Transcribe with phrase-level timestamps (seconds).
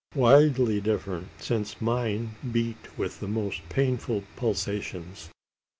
[0.15, 5.29] Widely different, since mine beat with the most painful pulsations.